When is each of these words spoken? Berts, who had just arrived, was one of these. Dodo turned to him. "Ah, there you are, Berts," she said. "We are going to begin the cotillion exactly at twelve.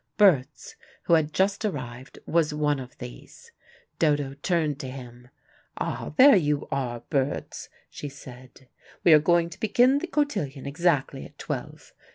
Berts, 0.17 0.75
who 1.03 1.13
had 1.13 1.31
just 1.31 1.63
arrived, 1.63 2.17
was 2.25 2.55
one 2.55 2.79
of 2.79 2.97
these. 2.97 3.51
Dodo 3.99 4.33
turned 4.33 4.79
to 4.79 4.87
him. 4.89 5.29
"Ah, 5.77 6.15
there 6.17 6.35
you 6.35 6.67
are, 6.71 7.01
Berts," 7.11 7.69
she 7.87 8.09
said. 8.09 8.67
"We 9.03 9.13
are 9.13 9.19
going 9.19 9.51
to 9.51 9.59
begin 9.59 9.99
the 9.99 10.07
cotillion 10.07 10.65
exactly 10.65 11.23
at 11.23 11.37
twelve. 11.37 11.93